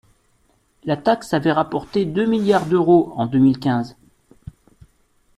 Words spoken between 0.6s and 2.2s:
La taxe avait rapporté